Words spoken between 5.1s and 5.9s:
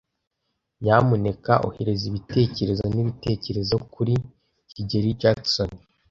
Jackson.